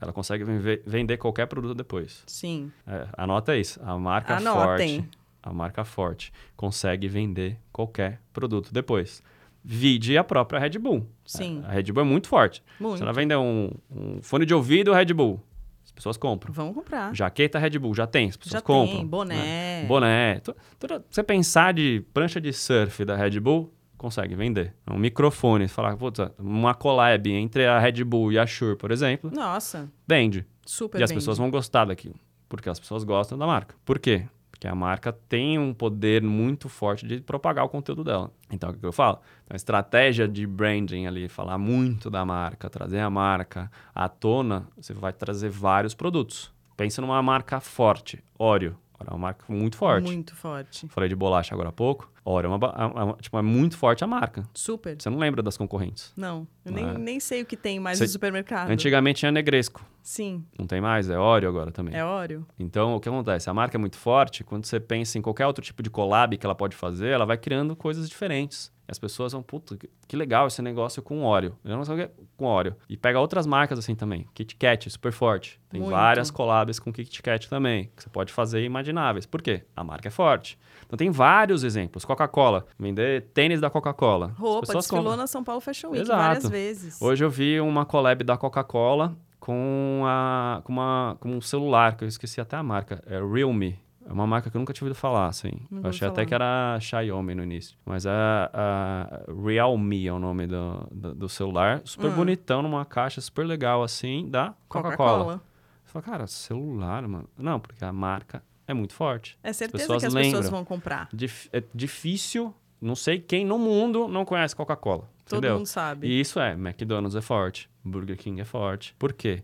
[0.02, 2.24] ela consegue ven- vender qualquer produto depois.
[2.26, 2.72] Sim.
[2.88, 3.80] É, anota isso.
[3.84, 5.02] A marca Anotem.
[5.02, 5.10] forte,
[5.44, 9.22] a marca forte consegue vender qualquer produto depois.
[9.64, 11.06] Vide a própria Red Bull.
[11.24, 11.64] Sim.
[11.68, 12.64] A Red Bull é muito forte.
[12.80, 12.98] Muito.
[12.98, 15.40] Se ela vender um, um fone de ouvido Red Bull,
[15.86, 16.52] as pessoas compram.
[16.52, 17.14] Vamos comprar.
[17.16, 18.98] Jaqueta Red Bull, já tem, as pessoas Já compram.
[18.98, 19.36] tem, boné.
[19.36, 19.86] né?
[19.88, 20.42] Boné.
[20.80, 24.74] Toda- você pensar de prancha de surf da Red Bull, consegue vender.
[24.90, 29.30] Um microfone, falar, putz, uma collab entre a Red Bull e a Shure, por exemplo,
[29.32, 30.44] Nossa, vende.
[30.66, 31.20] super e as bem.
[31.20, 32.16] pessoas vão gostar daquilo.
[32.50, 33.76] Porque as pessoas gostam da marca.
[33.86, 34.26] Por quê?
[34.50, 38.32] Porque a marca tem um poder muito forte de propagar o conteúdo dela.
[38.52, 39.20] Então, o que eu falo?
[39.44, 44.68] Então, a estratégia de branding ali, falar muito da marca, trazer a marca à tona,
[44.76, 46.52] você vai trazer vários produtos.
[46.76, 48.76] Pensa numa marca forte, Oreo.
[49.08, 50.06] É uma marca muito forte.
[50.06, 50.88] Muito forte.
[50.90, 52.10] Falei de bolacha agora há pouco.
[52.24, 54.44] Oreo é, uma, é, uma, tipo, é muito forte a marca.
[54.54, 54.96] Super.
[55.00, 56.14] Você não lembra das concorrentes?
[56.16, 56.48] Não.
[56.64, 56.98] Eu nem, É.
[56.98, 58.70] nem sei o que tem mais Cê- no supermercado.
[58.70, 59.84] Antigamente tinha Negresco.
[60.04, 60.46] Sim.
[60.58, 61.96] Não tem mais, é Oreo agora também.
[61.96, 62.46] É Oreo.
[62.60, 63.50] Então, o que acontece?
[63.50, 66.46] A marca é muito forte, quando você pensa em qualquer outro tipo de collab que
[66.46, 68.72] ela pode fazer, ela vai criando coisas diferentes.
[68.92, 69.78] As pessoas vão, puta,
[70.08, 71.58] que- legal esse negócio com Oreo.
[71.64, 72.76] Eu não sei o que é com Oreo.
[72.90, 74.28] E pega outras marcas assim também.
[74.34, 75.60] Kit Kat, super forte.
[75.70, 75.94] Tem Muito.
[75.94, 79.26] várias collabs com Kit Kat também, que você pode fazer imagináveis.
[79.26, 79.64] Por quê?
[79.76, 80.60] A marca é forte.
[80.86, 82.04] Então, tem vários exemplos.
[82.04, 82.66] Coca-Cola.
[82.78, 84.36] Vender tênis da Coca-Cola.
[84.38, 85.18] Roupa, pessoas desfilou compram.
[85.18, 86.20] na São Paulo Fashion Week Exato.
[86.22, 87.02] várias vezes.
[87.02, 92.04] Hoje eu vi uma collab da Coca-Cola com, a, com, uma, com um celular, que
[92.04, 93.02] eu esqueci até a marca.
[93.08, 93.80] É Realme.
[94.08, 95.52] É uma marca que eu nunca tinha ouvido falar, assim.
[95.72, 96.26] Eu achei até falar.
[96.28, 97.78] que era Xiaomi no início.
[97.86, 101.82] Mas é a Realme é o nome do, do, do celular.
[101.86, 102.16] Super Hum.
[102.16, 105.42] bonitão, numa caixa super legal, assim, da Coca-Cola.
[105.84, 107.30] Você fala, cara, celular, mano.
[107.38, 109.38] Não, porque a marca é muito forte.
[109.44, 110.52] É certeza pessoas que as pessoas lembram.
[110.52, 111.08] vão comprar.
[111.14, 115.10] Dif- é difícil, não sei quem no mundo não conhece Coca-Cola.
[115.26, 115.58] Todo entendeu?
[115.58, 116.08] mundo sabe.
[116.08, 118.96] E isso é, McDonald's é forte, Burger King é forte.
[119.00, 119.44] Por quê?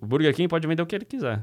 [0.00, 1.42] O Burger King pode vender o que ele quiser,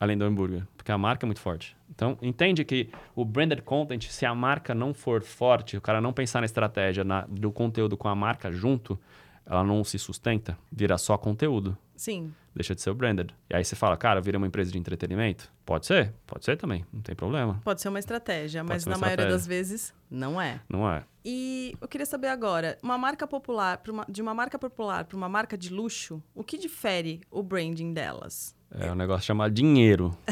[0.00, 1.76] além do hambúrguer, porque a marca é muito forte.
[1.90, 6.12] Então, entende que o branded content, se a marca não for forte, o cara não
[6.12, 8.98] pensar na estratégia na- do conteúdo com a marca junto,
[9.44, 11.76] ela não se sustenta, vira só conteúdo.
[11.94, 12.32] Sim.
[12.54, 13.34] Deixa de ser o branded.
[13.50, 15.52] E aí você fala, cara, vira uma empresa de entretenimento?
[15.66, 17.60] Pode ser, pode ser também, não tem problema.
[17.62, 19.36] Pode ser uma estratégia, mas ser uma na maioria estratégia.
[19.38, 20.60] das vezes não é.
[20.68, 21.04] Não é.
[21.24, 25.28] E eu queria saber agora, uma marca popular, uma- de uma marca popular para uma
[25.28, 28.56] marca de luxo, o que difere o branding delas?
[28.72, 30.16] É um negócio chamado dinheiro.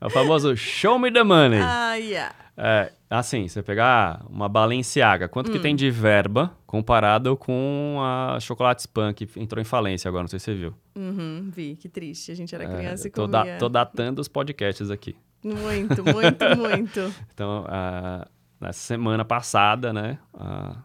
[0.00, 1.60] é o famoso show me the money.
[1.60, 2.34] Ah, yeah.
[2.56, 5.52] É, assim, você pegar uma Balenciaga, quanto Hum.
[5.52, 10.28] que tem de verba comparado com a Chocolate Spam, que entrou em falência agora, não
[10.28, 10.74] sei se você viu.
[10.96, 12.32] Uhum, vi, que triste.
[12.32, 13.44] A gente era É, criança e tô, comia.
[13.44, 15.14] da- tô datando os podcasts aqui.
[15.44, 16.04] Muito, muito,
[16.56, 17.14] muito.
[17.34, 18.26] Então, ah,
[18.60, 20.76] nessa semana passada, né, a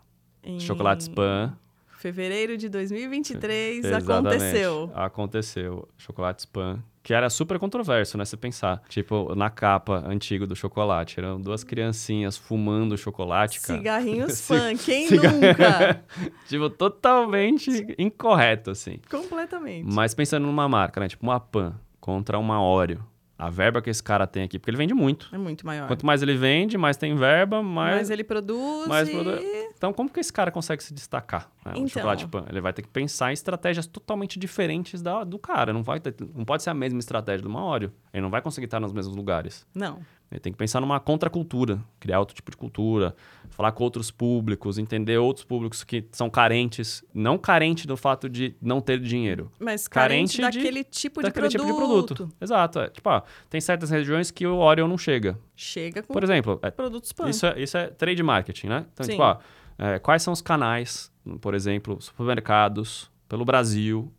[0.44, 1.54] Em Chocolate Spam...
[2.02, 4.92] Fevereiro de 2023 Exatamente, aconteceu.
[4.96, 5.88] Aconteceu.
[5.98, 6.84] Chocolate Spam.
[7.04, 8.26] Que era super controverso, né?
[8.26, 8.82] Se pensar.
[8.90, 11.20] Tipo, na capa antiga do chocolate.
[11.20, 13.78] Eram duas criancinhas fumando chocolate, cara.
[13.78, 16.04] Cigarrinhos fã, quem nunca?
[16.50, 19.00] tipo, totalmente incorreto, assim.
[19.10, 19.86] Completamente.
[19.86, 21.08] Mas pensando numa marca, né?
[21.08, 23.11] Tipo uma Pan contra uma Oreo.
[23.42, 25.28] A verba que esse cara tem aqui, porque ele vende muito.
[25.34, 25.88] É muito maior.
[25.88, 27.96] Quanto mais ele vende, mais tem verba, mais...
[27.98, 29.32] Mas ele produz mais produ-
[29.76, 31.50] Então, como que esse cara consegue se destacar?
[31.66, 31.72] né?
[31.74, 31.86] Então.
[31.86, 32.46] O chocolate pan.
[32.50, 35.74] Ele vai ter que pensar em estratégias totalmente diferentes da, do cara.
[35.74, 37.92] Não, vai ter- não pode ser a mesma estratégia do uma Oreo.
[38.14, 39.66] Ele não vai conseguir estar nos mesmos lugares.
[39.74, 40.00] Não.
[40.30, 43.14] Ele tem que pensar numa contracultura, criar outro tipo de cultura,
[43.50, 48.56] falar com outros públicos, entender outros públicos que são carentes, não carente do fato de
[48.62, 51.68] não ter dinheiro, Mas carente, Carente de- daquele tipo de daquele produto.
[51.68, 51.78] tipo de
[52.26, 52.36] produto.
[52.40, 52.80] Exato.
[52.80, 52.90] É.
[52.90, 55.38] Tipo, ó, tem certas regiões que o Oreo não chega.
[55.56, 57.30] Chega com Por exemplo, é, produtos pan.
[57.30, 58.86] isso é, isso é trade marketing, né?
[58.94, 59.12] Então, Sim.
[59.12, 59.38] tipo, ó,
[59.78, 64.10] é, quais são os canais, por exemplo, supermercados pelo Brasil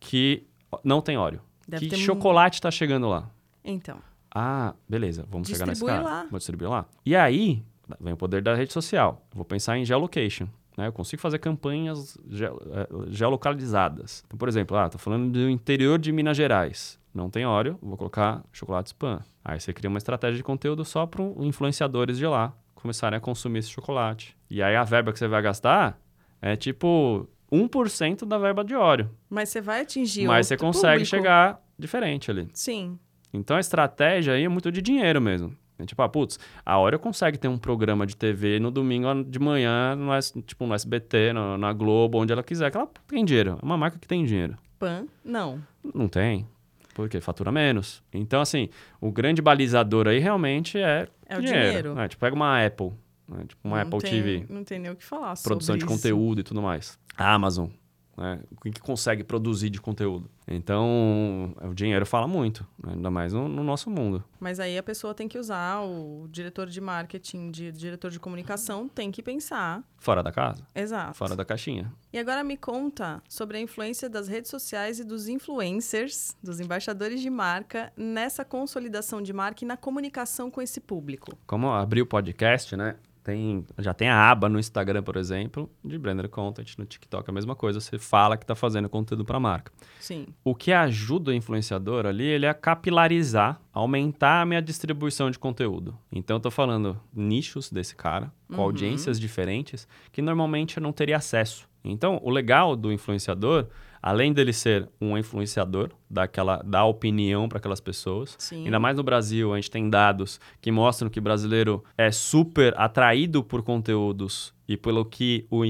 [0.00, 0.46] que
[0.82, 1.42] não tem óleo?
[1.70, 3.28] Deve que chocolate está chegando lá?
[3.64, 3.98] Então,
[4.34, 6.02] Ah, beleza, vamos chegar nesse cara.
[6.02, 6.26] lá.
[6.30, 6.86] Vou distribuir lá.
[7.04, 7.62] E aí,
[8.00, 9.24] vem o poder da rede social.
[9.32, 10.46] Eu vou pensar em geolocation.
[10.76, 10.86] Né?
[10.86, 14.22] Eu consigo fazer campanhas ge- eh, geolocalizadas.
[14.26, 16.98] Então, por exemplo, ah, tô falando do interior de Minas Gerais.
[17.12, 19.20] Não tem óleo, vou colocar chocolate spam.
[19.44, 23.58] Aí você cria uma estratégia de conteúdo só para influenciadores de lá começarem a consumir
[23.58, 24.36] esse chocolate.
[24.48, 25.98] E aí a verba que você vai gastar
[26.40, 29.10] é tipo 1% da verba de óleo.
[29.28, 31.06] mas você vai atingir Mas você consegue público.
[31.08, 32.48] chegar diferente ali.
[32.54, 32.98] Sim.
[33.32, 35.54] Então a estratégia aí é muito de dinheiro mesmo.
[35.78, 39.38] É tipo, ah, putz, a Oreo consegue ter um programa de TV no domingo de
[39.38, 40.10] manhã, no,
[40.42, 43.58] tipo no SBT, no- na Globo, onde ela quiser, que ela tem dinheiro.
[43.62, 44.58] É uma marca que tem dinheiro.
[44.78, 45.58] Pan, não.
[45.94, 46.46] Não tem.
[46.92, 48.02] Porque fatura menos.
[48.12, 48.68] Então, assim,
[49.00, 51.98] o grande balizador aí realmente é, É o dinheiro.
[51.98, 52.92] É, tipo, pega uma Apple,
[53.30, 53.44] né?
[53.46, 55.92] tipo uma não Apple tem, TV, Não tem nem o que falar produção de isso.
[55.92, 56.98] conteúdo e tudo mais.
[57.16, 57.68] A Amazon,
[58.16, 58.40] né?
[58.50, 60.30] O que que consegue produzir de conteúdo.
[60.52, 62.92] Então, o dinheiro fala muito, né?
[62.94, 64.24] ainda mais no- no nosso mundo.
[64.40, 68.88] Mas aí a pessoa tem que usar, o diretor de marketing, de, diretor de comunicação,
[68.88, 69.82] tem que pensar.
[69.96, 71.14] Fora da casa, Exato.
[71.16, 71.92] fora da caixinha.
[72.12, 77.20] E agora me conta sobre a influência das redes sociais e dos influencers, dos embaixadores
[77.20, 81.36] de marca, nessa consolidação de marca e na comunicação com esse público.
[81.46, 82.96] Como eu abri o podcast, né?
[83.22, 86.74] Tem, já tem a aba no Instagram, por exemplo, de branded content.
[86.78, 87.78] No TikTok a mesma coisa.
[87.80, 89.70] Você fala que está fazendo conteúdo para marca.
[90.00, 90.26] Sim.
[90.42, 95.96] O que ajuda o influenciador ali, ele é capilarizar, aumentar a minha distribuição de conteúdo.
[96.10, 98.62] Então, eu estou falando nichos desse cara, com Uhum.
[98.62, 101.68] audiências diferentes, que normalmente eu não teria acesso.
[101.84, 103.66] Então, o legal do influenciador,
[104.02, 108.64] além dele ser um influenciador, daquela, dar opinião para aquelas pessoas, Sim.
[108.64, 112.74] ainda mais no Brasil, a gente tem dados que mostram que o brasileiro é super
[112.76, 115.62] atraído por conteúdos e pelo que o,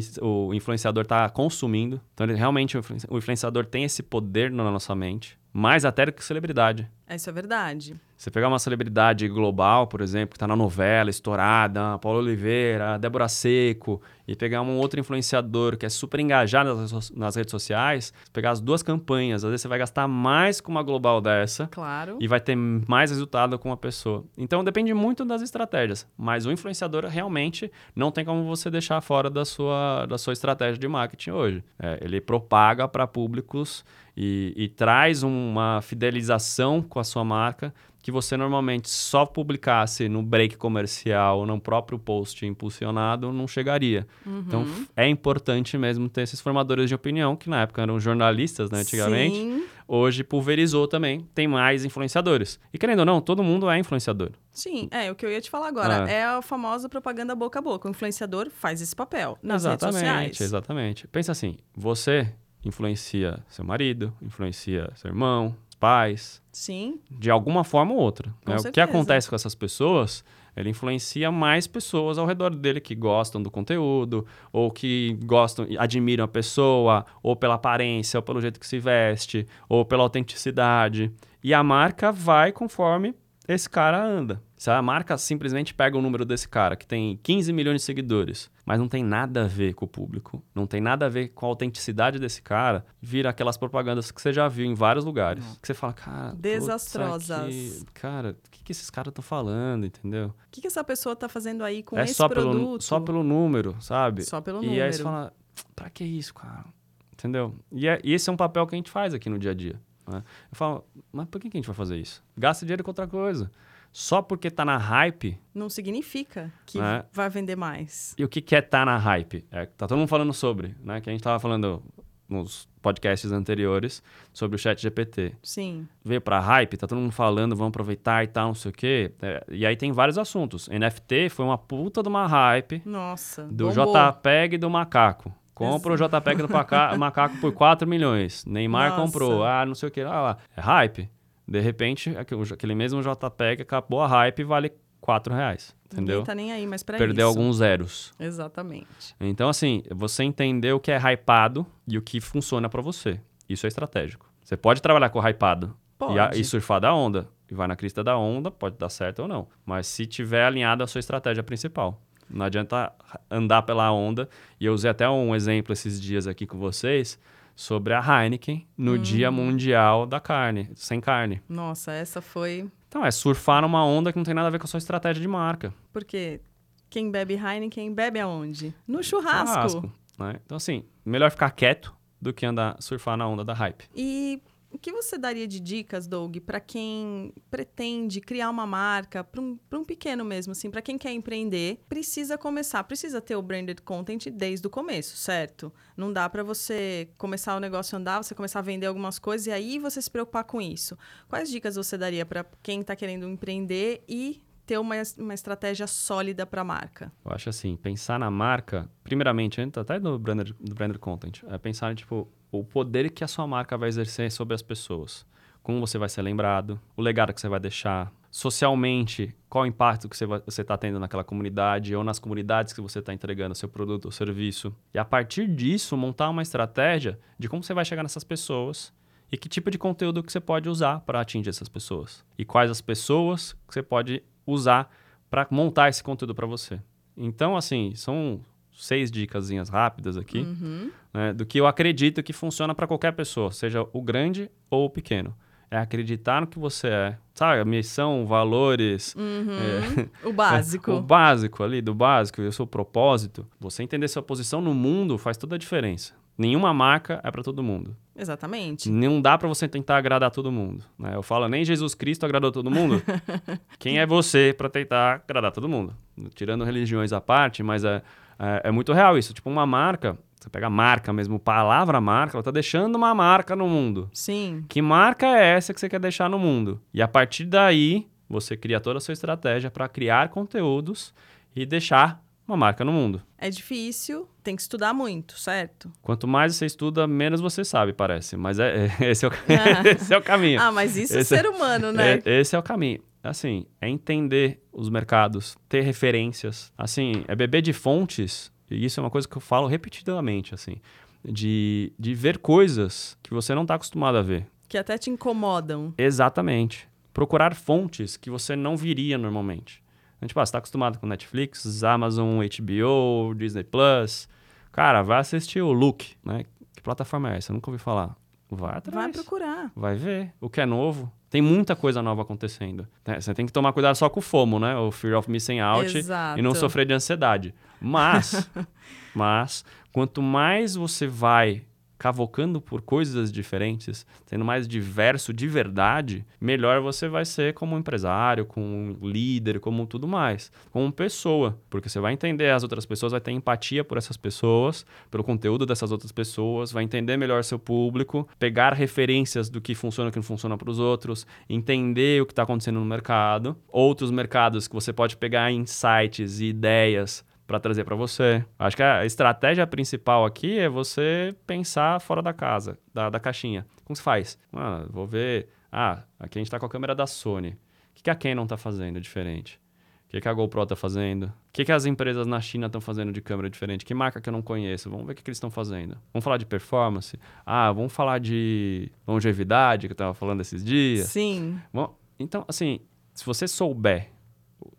[0.49, 2.01] o influenciador está consumindo.
[2.15, 6.07] Então, ele, realmente, o influen- o influenciador tem esse poder na nossa mente, mais até
[6.07, 6.89] do que celebridade.
[7.15, 7.95] Isso é verdade.
[8.17, 13.27] Você pegar uma celebridade global, por exemplo, que está na novela, estourada, Paulo Oliveira, Débora
[13.29, 18.51] Seco, e pegar um outro influenciador que é super engajado nas, nas redes sociais, pegar
[18.51, 22.19] as duas campanhas, às vezes você vai gastar mais com uma global dessa Claro.
[22.21, 24.23] e vai ter mais resultado com uma pessoa.
[24.37, 29.31] Então depende muito das estratégias, mas o influenciador realmente não tem como você deixar fora
[29.31, 31.65] da sua, da sua estratégia de marketing hoje.
[31.79, 33.83] É, ele propaga para públicos
[34.17, 40.23] e, e traz uma fidelização com a sua marca que você normalmente só publicasse no
[40.23, 44.07] break comercial, no próprio post impulsionado, não chegaria.
[44.27, 48.71] Então f- é importante mesmo ter esses formadores de opinião, que na época eram jornalistas,
[48.71, 49.65] né, antigamente Sim.
[49.87, 52.59] hoje pulverizou também, tem mais influenciadores.
[52.73, 54.31] E querendo ou não, todo mundo é influenciador.
[54.51, 56.05] Sim, é o que eu ia te falar agora.
[56.07, 56.11] Ah.
[56.11, 57.87] É a famosa propaganda boca a boca.
[57.87, 60.09] O influenciador faz esse papel nas exatamente, redes
[60.39, 60.41] sociais.
[60.41, 61.07] exatamente.
[61.09, 62.33] Pensa assim, você
[62.65, 68.33] influencia seu marido, influencia seu irmão, pais, Sim, de alguma forma ou outra.
[68.47, 68.57] Né?
[68.57, 70.23] O que acontece com essas pessoas,
[70.55, 76.25] ele influencia mais pessoas ao redor dele que gostam do conteúdo, ou que gostam, admiram
[76.25, 81.11] a pessoa, ou pela aparência, ou pelo jeito que se veste, ou pela autenticidade.
[81.43, 83.15] E a marca vai conforme
[83.49, 84.43] esse cara anda.
[84.61, 88.51] Se a marca simplesmente pega o número desse cara, que tem 15 milhões de seguidores,
[88.67, 91.47] mas não tem nada a ver com o público, não tem nada a ver com
[91.47, 95.43] a autenticidade desse cara, vira aquelas propagandas que você já viu em vários lugares.
[95.63, 96.35] Que você fala, cara.
[96.35, 97.31] Desastrosas.
[97.31, 100.27] aqui- cara, o que, que esses caras estão falando, entendeu?
[100.27, 102.53] O que, que essa pessoa tá fazendo aí com é esse só produto?
[102.53, 104.25] pelo, só pelo número, sabe?
[104.27, 104.85] Só pelo e número.
[104.85, 105.33] aí você fala,
[105.75, 106.67] pra que isso, cara?
[107.15, 107.55] Entendeu?
[107.73, 109.55] E, é- e esse é um papel que a gente faz aqui no dia a
[109.55, 109.81] dia.
[110.07, 110.23] né?
[110.53, 112.23] Eu falo, mas por que que a gente vai fazer isso?
[112.37, 113.51] Gasta dinheiro com outra coisa.
[113.93, 117.05] Só porque tá na hype, Não significa que É.
[117.13, 118.15] vai vender mais.
[118.17, 119.45] e o que que é tá na hype?
[119.51, 121.01] É, tá todo mundo falando sobre, né?
[121.01, 121.83] Que a gente tava falando
[122.29, 124.01] nos podcasts anteriores
[124.33, 125.35] sobre o chat GPT.
[125.43, 128.75] Sim, Veio pra hype, tá todo mundo falando, vamos aproveitar e tal, não sei o
[128.75, 129.13] quê.
[129.21, 130.69] É, e aí tem vários assuntos.
[130.69, 133.43] NFT foi uma puta de uma hype nossa.
[133.51, 133.93] do bombou.
[134.13, 135.35] JPEG do macaco.
[135.53, 136.49] Compra o JPEG do
[136.99, 138.47] macaco por 4 milhões.
[138.47, 139.03] Neymar Nossa.
[139.03, 139.45] comprou.
[139.45, 140.01] Ah, não sei o que.
[140.01, 140.37] Ah, lá.
[140.57, 141.11] É hype.
[141.51, 145.75] De repente, aquele mesmo JPEG acabou a hype e vale 4 reais.
[145.87, 146.19] Entendeu?
[146.19, 147.39] Ninguém tá nem aí mais pra Perdeu isso.
[147.39, 148.13] alguns zeros.
[148.21, 149.17] Exatamente.
[149.21, 153.21] Então, assim, você entender o que é hypado e o que funciona pra você.
[153.49, 154.31] Isso é estratégico.
[154.45, 156.15] Você pode trabalhar com hypado Pode.
[156.15, 157.29] e, a- e surfar da onda.
[157.51, 159.49] E vai na crista da onda, pode dar certo ou não.
[159.67, 162.01] Mas se tiver alinhado a sua estratégia principal.
[162.29, 162.93] Não adianta
[163.29, 164.29] andar pela onda.
[164.61, 167.19] E eu usei até um exemplo esses dias aqui com vocês
[167.55, 171.43] sobre a Heineken no Dia Mundial da Carne, sem carne.
[171.49, 172.69] Nossa, essa foi.
[172.89, 175.21] Então, é surfar numa onda que não tem nada a ver com a sua estratégia
[175.23, 175.73] de marca.
[175.93, 176.41] Porque
[176.89, 178.75] quem bebe Heineken bebe aonde?
[178.87, 179.91] No churrasco.
[180.19, 180.37] né?
[180.45, 183.85] Então, assim, melhor ficar quieto do que andar surfar na onda da hype.
[183.95, 189.41] E o que você daria de dicas, Doug, para quem pretende criar uma marca, para
[189.41, 193.83] um, um pequeno mesmo, assim, para quem quer empreender, precisa começar, precisa ter o branded
[193.83, 195.73] content desde o começo, certo?
[195.97, 199.49] Não dá para você começar o negócio a andar, você começar a vender algumas coisas
[199.49, 200.97] e aí você se preocupar com isso.
[201.29, 206.47] Quais dicas você daria para quem está querendo empreender e ter uma, uma estratégia sólida
[206.47, 207.13] para a marca?
[207.25, 212.33] Eu acho assim, pensar na marca, primeiramente, até do branded, branded content, é pensar, tipo,
[212.51, 215.27] o poder que a sua marca vai exercer sobre as pessoas.
[215.63, 220.09] Como você vai ser lembrado, o legado que você vai deixar, socialmente, qual o impacto
[220.09, 224.07] que você está tendo naquela comunidade ou nas comunidades que você está entregando seu produto
[224.07, 224.75] ou serviço.
[224.95, 228.93] E a partir disso, montar uma estratégia de como você vai chegar nessas pessoas
[229.31, 232.25] e que tipo de conteúdo que você pode usar para atingir essas pessoas.
[232.39, 234.91] E quais as pessoas que você pode usar
[235.29, 236.81] para montar esse conteúdo para você.
[237.17, 238.41] Então, assim, são
[238.73, 240.91] seis dicasinhas rápidas aqui Uhum.
[241.13, 244.91] né, do que eu acredito que funciona para qualquer pessoa, seja o grande ou o
[244.91, 245.35] pequeno.
[245.73, 247.65] É acreditar no que você é, sabe?
[247.69, 250.09] Missão, valores, Uhum.
[250.25, 250.99] O o básico.
[251.03, 253.47] básico ali, do básico, e o seu propósito.
[253.61, 256.13] Você entender sua posição no mundo faz toda a diferença.
[256.37, 257.95] Nenhuma marca é para todo mundo.
[258.17, 258.91] Exatamente.
[258.91, 260.83] Não dá para você tentar agradar todo mundo.
[260.99, 261.15] Né?
[261.15, 263.01] Eu falo, nem Jesus Cristo agradou todo mundo.
[263.79, 265.95] Quem é você para tentar agradar todo mundo?
[266.35, 268.03] Tirando religiões à parte, mas é,
[268.41, 269.35] é, é, muito real isso.
[269.35, 273.55] Tipo, uma marca, você pega a marca mesmo, palavra marca, ela tá deixando uma marca
[273.55, 274.09] no mundo.
[274.13, 274.65] Sim.
[274.69, 276.81] Que marca é essa que você quer deixar no mundo?
[276.93, 281.13] E a partir daí, você cria toda a sua estratégia para criar conteúdos
[281.55, 283.23] e deixar uma marca no mundo.
[283.39, 285.91] É difícil, tem que estudar muito, certo?
[286.03, 288.37] Quanto mais você estuda, menos você sabe, parece.
[288.37, 289.89] Mas é, é esse, é o, ah.
[289.89, 290.61] esse é o caminho.
[290.61, 292.21] Ah, mas isso é esse é ser humano, né?
[292.25, 293.01] É, esse é o caminho.
[293.23, 296.73] Assim, é entender os mercados, ter referências.
[296.77, 300.81] Assim, é beber de fontes, e isso é uma coisa que eu falo repetidamente, assim,
[301.25, 304.47] de, de ver coisas que você não está acostumado a ver.
[304.69, 305.93] Que até te incomodam.
[305.99, 306.89] Exatamente.
[307.13, 309.83] Procurar fontes que você não viria normalmente.
[310.21, 314.29] A gente, pô, você tá acostumado com Netflix, Amazon, HBO, Disney Plus.
[314.71, 316.45] Cara, vai assistir o Look, né?
[316.77, 317.51] Que plataforma é essa?
[317.51, 318.17] Eu nunca ouvi falar.
[318.51, 318.95] Vai atrás.
[318.95, 319.73] Vai procurar.
[319.75, 321.11] Vai ver o que é novo.
[321.31, 322.87] Tem muita coisa nova acontecendo.
[323.07, 323.21] Né?
[323.21, 324.77] Você tem que tomar cuidado só com o FOMO, né?
[324.77, 325.97] O Fear of Missing Out.
[325.97, 326.39] Exato.
[326.39, 327.55] E não sofrer de ansiedade.
[327.81, 328.51] Mas,
[329.15, 331.63] mas, quanto mais você vai
[332.01, 338.47] cavocando por coisas diferentes, sendo mais diverso de verdade, melhor você vai ser como empresário,
[338.47, 343.21] como líder, como tudo mais, como pessoa, porque você vai entender as outras pessoas, vai
[343.21, 348.27] ter empatia por essas pessoas, pelo conteúdo dessas outras pessoas, vai entender melhor seu público,
[348.39, 352.33] pegar referências do que funciona e que não funciona para os outros, entender o que
[352.33, 357.83] está acontecendo no mercado, outros mercados que você pode pegar insights e ideias para trazer
[357.83, 358.45] para você.
[358.57, 363.67] Acho que a estratégia principal aqui é você pensar fora da casa, da, da caixinha.
[363.85, 364.39] Como se faz?
[364.53, 365.49] Ah, vou ver.
[365.73, 367.49] Ah, aqui a gente está com a câmera da Sony.
[367.49, 367.57] O
[367.95, 369.61] que, que a Canon está fazendo diferente?
[370.07, 371.25] O que, que a GoPro está fazendo?
[371.25, 373.85] O que, que as empresas na China estão fazendo de câmera diferente?
[373.85, 374.89] Que marca que eu não conheço?
[374.89, 375.99] Vamos ver o que, que eles estão fazendo.
[376.13, 377.19] Vamos falar de performance?
[377.45, 381.09] Ah, vamos falar de longevidade, que eu estava falando esses dias?
[381.09, 381.59] Sim.
[381.75, 382.79] Bom, então, assim,
[383.13, 384.13] se você souber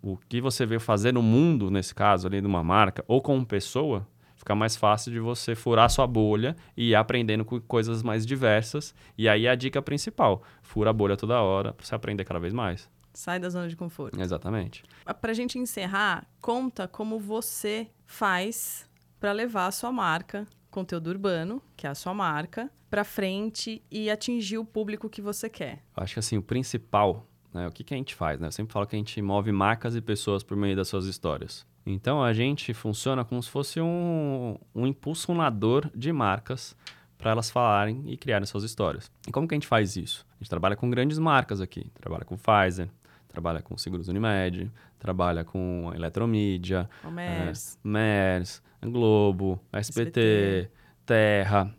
[0.02, 3.46] o que você veio fazer no mundo, nesse caso ali, de uma marca, ou como
[3.46, 8.26] pessoa, fica mais fácil de você furar sua bolha e ir aprendendo com coisas mais
[8.26, 8.94] diversas.
[9.17, 12.39] E aí é a dica principal: fura a bolha toda hora para você aprender cada
[12.39, 12.89] vez mais.
[13.13, 14.20] Sai da zona de conforto.
[14.20, 14.84] Exatamente.
[15.20, 18.89] Para a gente encerrar, conta como você faz
[19.20, 24.10] para levar a sua marca, conteúdo urbano, que é a sua marca, para frente e
[24.10, 25.84] atingir o público que você quer.
[25.96, 27.67] Acho que assim, o principal né?
[27.67, 28.39] O que, que a gente faz?
[28.39, 28.47] Né?
[28.47, 31.65] Eu sempre falo que a gente move marcas e pessoas por meio das suas histórias.
[31.85, 36.75] Então a gente funciona como se fosse um, um impulsionador de marcas
[37.17, 39.11] para elas falarem e criarem suas histórias.
[39.27, 40.25] E como que a gente faz isso?
[40.35, 41.91] A gente trabalha com grandes marcas aqui.
[41.99, 42.89] Trabalha com Pfizer,
[43.27, 50.71] trabalha com Seguros Unimed, trabalha com Eletromídia, MERS, é, MERS Globo, SBT, SBT.
[51.05, 51.75] Terra.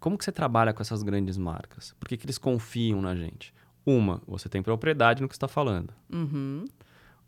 [0.00, 1.94] Como que você trabalha com essas grandes marcas?
[1.98, 3.54] Por que, que eles confiam na gente?
[3.86, 5.92] Uma, você tem propriedade no que está falando.
[6.12, 6.64] Uhum.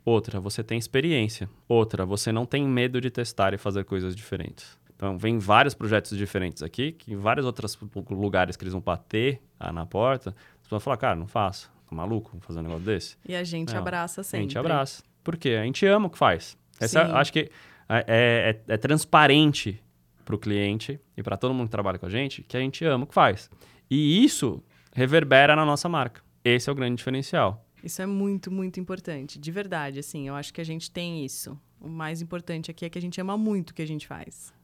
[0.05, 1.51] Outra, você tem experiência.
[1.69, 4.79] Outra, você não tem medo de testar e fazer coisas diferentes.
[4.95, 7.79] Então, vem vários projetos diferentes aqui, que em vários outros
[8.11, 11.71] lugares que eles vão bater ah, na porta, você vai falar, cara, não faço.
[11.89, 13.17] Tá maluco fazer um negócio desse?
[13.29, 14.39] E a gente não, abraça sempre.
[14.39, 15.03] A gente abraça.
[15.23, 15.51] Por quê?
[15.61, 16.57] A gente ama o que faz.
[16.81, 17.51] Essa, acho que
[17.89, 19.83] é, é, é, é transparente
[20.25, 22.85] para o cliente e para todo mundo que trabalha com a gente que a gente
[22.85, 23.49] ama o que faz.
[23.89, 26.26] E isso reverbera na nossa marca.
[26.49, 27.67] Esse é o grande diferencial.
[27.83, 29.37] Isso é muito, muito importante.
[29.37, 31.59] De verdade, assim, eu acho que a gente tem isso.
[31.81, 34.55] O mais importante aqui é que a gente ama muito o que a gente faz.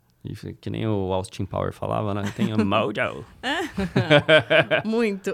[0.61, 2.23] Que nem o Austin Power falava, né?
[2.37, 3.25] Tem a mojo.
[4.87, 5.33] muito.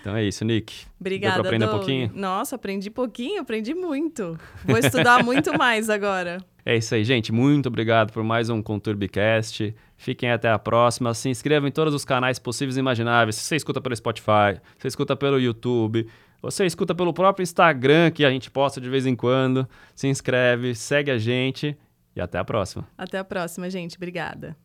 [0.00, 0.86] Então é isso, Nick.
[1.00, 1.74] Obrigada, Deu pra aprender Doug.
[1.74, 2.12] um pouquinho?
[2.14, 4.38] Nossa, aprendi pouquinho, aprendi muito.
[4.64, 6.38] Vou estudar muito mais agora.
[6.64, 7.32] É isso aí, gente.
[7.32, 9.74] Muito obrigado por mais um Conturbicast.
[9.98, 11.12] Fiquem até a próxima.
[11.12, 13.34] Se inscrevam em todos os canais possíveis e imagináveis.
[13.34, 16.08] Se você escuta pelo Spotify, você escuta pelo YouTube,
[16.40, 19.68] você escuta pelo próprio Instagram, que a gente posta de vez em quando.
[19.94, 21.76] Se inscreve, segue a gente
[22.14, 22.88] e até a próxima.
[22.96, 23.96] Até a próxima, gente.
[23.96, 24.56] Obrigada.